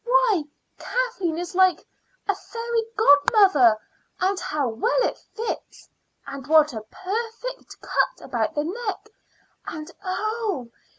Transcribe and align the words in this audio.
"Why, 0.03 0.43
Kathleen 0.79 1.37
is 1.37 1.53
like 1.53 1.85
a 2.27 2.33
fairy 2.33 2.85
godmother. 2.95 3.77
And 4.19 4.39
how 4.39 4.67
well 4.69 4.99
it 5.03 5.15
fits! 5.35 5.91
And 6.25 6.47
what 6.47 6.73
a 6.73 6.81
perfect 6.89 7.79
cut 7.81 8.19
about 8.19 8.55
the 8.55 8.63
neck! 8.63 9.09
And, 9.67 9.91
oh! 10.03 10.69